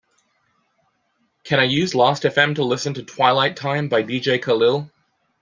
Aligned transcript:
Can 1.43 1.59
i 1.59 1.63
use 1.63 1.93
Lastfm 1.93 2.55
to 2.55 2.63
listen 2.63 2.95
to 2.95 3.03
Twilight 3.03 3.55
Time 3.55 3.87
by 3.87 4.01
Dj 4.01 4.41
Khalil? 4.43 4.89